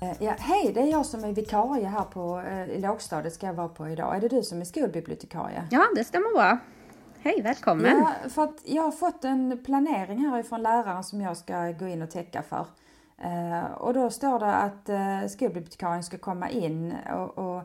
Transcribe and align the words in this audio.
ja, 0.00 0.34
hej, 0.38 0.72
det 0.74 0.80
är 0.80 0.86
jag 0.86 1.06
som 1.06 1.24
är 1.24 1.32
vikarie 1.32 1.86
här 1.86 2.04
på 2.04 2.40
eh, 2.40 2.80
lågstadiet 2.80 3.34
ska 3.34 3.46
jag 3.46 3.54
vara 3.54 3.68
på 3.68 3.88
idag. 3.88 4.16
Är 4.16 4.20
det 4.20 4.28
du 4.28 4.42
som 4.42 4.60
är 4.60 4.64
skolbibliotekarie? 4.64 5.64
Ja, 5.70 5.84
det 5.94 6.04
stämmer 6.04 6.34
bra. 6.34 6.58
Hej, 7.20 7.42
välkommen! 7.42 7.98
Ja, 7.98 8.30
för 8.30 8.44
att 8.44 8.60
jag 8.64 8.82
har 8.82 8.90
fått 8.90 9.24
en 9.24 9.64
planering 9.64 10.18
härifrån 10.18 10.62
läraren 10.62 11.04
som 11.04 11.20
jag 11.20 11.36
ska 11.36 11.70
gå 11.70 11.86
in 11.86 12.02
och 12.02 12.10
täcka 12.10 12.42
för. 12.42 12.66
Eh, 13.18 13.72
och 13.72 13.94
då 13.94 14.10
står 14.10 14.38
det 14.38 14.54
att 14.54 14.88
eh, 14.88 15.28
skolbibliotekarien 15.28 16.04
ska 16.04 16.18
komma 16.18 16.50
in 16.50 16.94
och, 17.12 17.38
och 17.38 17.62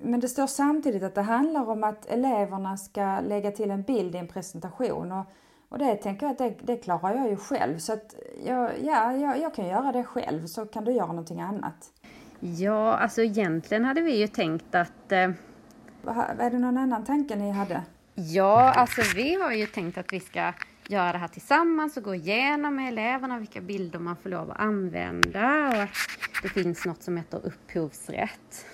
men 0.00 0.20
det 0.20 0.28
står 0.28 0.46
samtidigt 0.46 1.02
att 1.02 1.14
det 1.14 1.22
handlar 1.22 1.70
om 1.70 1.84
att 1.84 2.06
eleverna 2.06 2.76
ska 2.76 3.20
lägga 3.20 3.50
till 3.50 3.70
en 3.70 3.82
bild 3.82 4.14
i 4.14 4.18
en 4.18 4.28
presentation. 4.28 5.12
Och, 5.12 5.26
och 5.70 5.78
det 5.78 5.96
tänker 5.96 6.26
jag 6.26 6.32
att 6.32 6.38
det, 6.38 6.54
det 6.62 6.76
klarar 6.76 7.14
jag 7.14 7.30
ju 7.30 7.36
själv. 7.36 7.78
Så 7.78 7.92
att 7.92 8.14
jag, 8.46 8.70
ja, 8.82 9.12
jag, 9.12 9.38
jag 9.38 9.54
kan 9.54 9.66
göra 9.66 9.92
det 9.92 10.04
själv 10.04 10.46
så 10.46 10.66
kan 10.66 10.84
du 10.84 10.92
göra 10.92 11.06
någonting 11.06 11.40
annat. 11.40 11.92
Ja, 12.40 12.96
alltså 12.96 13.22
egentligen 13.22 13.84
hade 13.84 14.00
vi 14.00 14.16
ju 14.16 14.26
tänkt 14.26 14.74
att... 14.74 15.12
Eh... 15.12 15.30
Är 16.38 16.50
det 16.50 16.58
någon 16.58 16.76
annan 16.76 17.04
tanke 17.04 17.36
ni 17.36 17.50
hade? 17.50 17.82
Ja, 18.14 18.72
alltså 18.72 19.02
vi 19.14 19.34
har 19.34 19.52
ju 19.52 19.66
tänkt 19.66 19.98
att 19.98 20.12
vi 20.12 20.20
ska 20.20 20.52
göra 20.88 21.12
det 21.12 21.18
här 21.18 21.28
tillsammans 21.28 21.96
och 21.96 22.02
gå 22.02 22.14
igenom 22.14 22.76
med 22.76 22.88
eleverna 22.88 23.38
vilka 23.38 23.60
bilder 23.60 23.98
man 23.98 24.16
får 24.16 24.30
lov 24.30 24.50
att 24.50 24.60
använda 24.60 25.68
och 25.68 25.82
att 25.82 25.90
det 26.42 26.48
finns 26.48 26.86
något 26.86 27.02
som 27.02 27.16
heter 27.16 27.46
upphovsrätt 27.46 28.66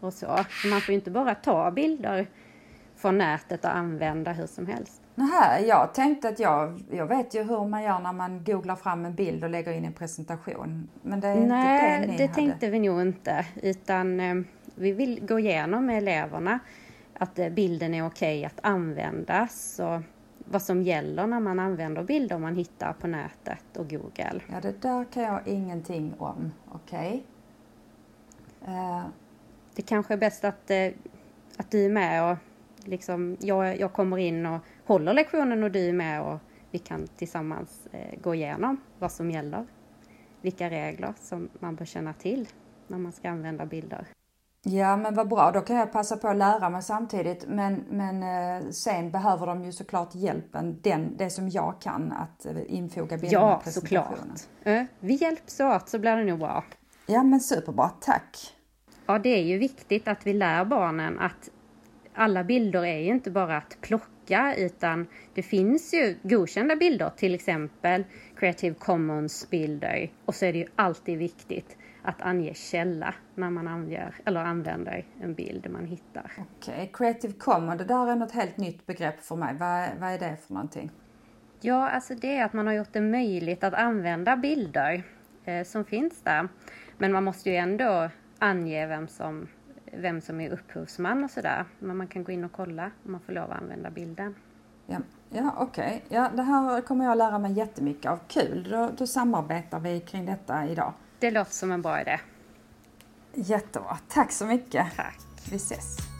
och 0.00 0.12
så. 0.12 0.26
man 0.70 0.80
får 0.80 0.92
ju 0.92 0.94
inte 0.94 1.10
bara 1.10 1.34
ta 1.34 1.70
bilder 1.70 2.26
från 2.96 3.18
nätet 3.18 3.64
och 3.64 3.76
använda 3.76 4.32
hur 4.32 4.46
som 4.46 4.66
helst. 4.66 5.03
Nähä, 5.14 5.60
jag 5.60 5.94
tänkte 5.94 6.28
att 6.28 6.38
jag, 6.38 6.82
jag 6.90 7.06
vet 7.06 7.34
ju 7.34 7.42
hur 7.42 7.64
man 7.64 7.82
gör 7.82 7.98
när 7.98 8.12
man 8.12 8.44
googlar 8.44 8.76
fram 8.76 9.04
en 9.04 9.14
bild 9.14 9.44
och 9.44 9.50
lägger 9.50 9.72
in 9.72 9.84
en 9.84 9.92
presentation. 9.92 10.88
Men 11.02 11.20
det 11.20 11.28
är 11.28 11.36
Nej, 11.36 11.94
inte 11.94 12.06
det 12.06 12.12
ni 12.12 12.16
det 12.16 12.22
hade. 12.22 12.34
tänkte 12.34 12.70
vi 12.70 12.78
nog 12.78 13.00
inte. 13.00 13.46
Utan 13.62 14.20
eh, 14.20 14.34
vi 14.74 14.92
vill 14.92 15.26
gå 15.26 15.38
igenom 15.38 15.86
med 15.86 15.98
eleverna 15.98 16.58
att 17.18 17.38
eh, 17.38 17.48
bilden 17.48 17.94
är 17.94 18.06
okej 18.06 18.38
okay 18.38 18.44
att 18.44 18.58
användas 18.62 19.80
och 19.80 20.00
vad 20.38 20.62
som 20.62 20.82
gäller 20.82 21.26
när 21.26 21.40
man 21.40 21.58
använder 21.58 22.02
bilder 22.02 22.38
man 22.38 22.54
hittar 22.54 22.92
på 22.92 23.06
nätet 23.06 23.76
och 23.76 23.90
Google. 23.90 24.40
Ja, 24.52 24.60
det 24.62 24.82
där 24.82 25.04
kan 25.04 25.22
jag 25.22 25.40
ingenting 25.44 26.14
om. 26.18 26.52
Okej. 26.72 27.24
Okay. 28.62 28.74
Uh. 28.74 29.04
Det 29.74 29.82
kanske 29.82 30.14
är 30.14 30.18
bäst 30.18 30.44
att, 30.44 30.70
eh, 30.70 30.92
att 31.56 31.70
du 31.70 31.84
är 31.84 31.90
med 31.90 32.30
och 32.30 32.38
liksom, 32.84 33.36
jag, 33.40 33.80
jag 33.80 33.92
kommer 33.92 34.18
in 34.18 34.46
och 34.46 34.60
håller 34.86 35.12
lektionen 35.12 35.64
och 35.64 35.70
du 35.70 35.88
är 35.88 35.92
med 35.92 36.22
och 36.22 36.38
vi 36.70 36.78
kan 36.78 37.06
tillsammans 37.06 37.88
eh, 37.92 38.20
gå 38.20 38.34
igenom 38.34 38.80
vad 38.98 39.12
som 39.12 39.30
gäller. 39.30 39.66
Vilka 40.40 40.70
regler 40.70 41.14
som 41.20 41.48
man 41.58 41.74
bör 41.74 41.84
känna 41.84 42.12
till 42.12 42.48
när 42.86 42.98
man 42.98 43.12
ska 43.12 43.30
använda 43.30 43.66
bilder. 43.66 44.06
Ja 44.66 44.96
men 44.96 45.14
vad 45.14 45.28
bra, 45.28 45.50
då 45.50 45.60
kan 45.60 45.76
jag 45.76 45.92
passa 45.92 46.16
på 46.16 46.28
att 46.28 46.36
lära 46.36 46.70
mig 46.70 46.82
samtidigt. 46.82 47.44
Men, 47.48 47.84
men 47.90 48.22
eh, 48.22 48.70
sen 48.70 49.10
behöver 49.10 49.46
de 49.46 49.64
ju 49.64 49.72
såklart 49.72 50.14
hjälpen, 50.14 50.80
den, 50.82 51.16
det 51.16 51.30
som 51.30 51.48
jag 51.48 51.74
kan, 51.80 52.12
att 52.12 52.46
eh, 52.46 52.56
infoga 52.66 53.16
bilderna 53.16 53.46
ja, 53.46 53.60
i 53.60 53.64
presentationen. 53.64 54.30
Ja, 54.30 54.36
såklart. 54.36 54.88
vi 55.00 55.14
hjälps 55.14 55.60
åt 55.60 55.88
så 55.88 55.98
blir 55.98 56.16
det 56.16 56.24
nog 56.24 56.38
bra. 56.38 56.64
Ja 57.06 57.22
men 57.22 57.40
superbra, 57.40 57.88
tack. 58.00 58.54
Ja, 59.06 59.18
det 59.18 59.28
är 59.28 59.42
ju 59.42 59.58
viktigt 59.58 60.08
att 60.08 60.26
vi 60.26 60.32
lär 60.32 60.64
barnen 60.64 61.18
att 61.18 61.50
alla 62.14 62.44
bilder 62.44 62.84
är 62.84 62.98
ju 62.98 63.10
inte 63.10 63.30
bara 63.30 63.56
att 63.56 63.78
plocka 63.80 64.54
utan 64.58 65.06
det 65.34 65.42
finns 65.42 65.94
ju 65.94 66.16
godkända 66.22 66.76
bilder, 66.76 67.10
till 67.16 67.34
exempel 67.34 68.04
Creative 68.36 68.74
Commons 68.74 69.50
bilder. 69.50 70.10
Och 70.24 70.34
så 70.34 70.44
är 70.44 70.52
det 70.52 70.58
ju 70.58 70.66
alltid 70.76 71.18
viktigt 71.18 71.76
att 72.02 72.22
ange 72.22 72.54
källa 72.54 73.14
när 73.34 73.50
man 73.50 73.68
anger, 73.68 74.14
eller 74.24 74.40
använder 74.40 75.04
en 75.20 75.34
bild 75.34 75.70
man 75.70 75.84
hittar. 75.84 76.32
Okej, 76.32 76.74
okay. 76.74 76.88
Creative 76.92 77.34
Commons, 77.34 77.78
det 77.78 77.84
där 77.84 78.10
är 78.10 78.16
något 78.16 78.32
helt 78.32 78.56
nytt 78.56 78.86
begrepp 78.86 79.20
för 79.20 79.36
mig. 79.36 79.54
Vad, 79.58 79.88
vad 80.00 80.10
är 80.10 80.18
det 80.18 80.36
för 80.46 80.54
någonting? 80.54 80.90
Ja, 81.60 81.88
alltså 81.88 82.14
det 82.14 82.36
är 82.36 82.44
att 82.44 82.52
man 82.52 82.66
har 82.66 82.74
gjort 82.74 82.92
det 82.92 83.00
möjligt 83.00 83.64
att 83.64 83.74
använda 83.74 84.36
bilder 84.36 85.02
eh, 85.44 85.64
som 85.64 85.84
finns 85.84 86.22
där. 86.22 86.48
Men 86.98 87.12
man 87.12 87.24
måste 87.24 87.50
ju 87.50 87.56
ändå 87.56 88.10
ange 88.38 88.86
vem 88.86 89.08
som, 89.08 89.48
vem 89.96 90.20
som 90.20 90.40
är 90.40 90.50
upphovsman 90.50 91.24
och 91.24 91.30
sådär. 91.30 91.64
Men 91.78 91.96
man 91.96 92.06
kan 92.06 92.24
gå 92.24 92.32
in 92.32 92.44
och 92.44 92.52
kolla 92.52 92.90
om 93.04 93.12
man 93.12 93.20
får 93.20 93.32
lov 93.32 93.50
att 93.50 93.62
använda 93.62 93.90
bilden. 93.90 94.34
Ja, 94.86 94.98
ja 95.30 95.54
okej. 95.58 96.02
Okay. 96.06 96.18
Ja, 96.18 96.30
det 96.34 96.42
här 96.42 96.80
kommer 96.80 97.04
jag 97.04 97.18
lära 97.18 97.38
mig 97.38 97.52
jättemycket 97.52 98.10
av. 98.10 98.18
Kul, 98.28 98.68
då, 98.70 98.90
då 98.96 99.06
samarbetar 99.06 99.80
vi 99.80 100.00
kring 100.00 100.26
detta 100.26 100.66
idag. 100.66 100.92
Det 101.18 101.30
låter 101.30 101.52
som 101.52 101.72
en 101.72 101.82
bra 101.82 102.00
idé. 102.00 102.20
Jättebra. 103.34 103.98
Tack 104.08 104.32
så 104.32 104.46
mycket. 104.46 104.86
Tack. 104.96 105.18
Vi 105.50 105.56
ses. 105.56 106.13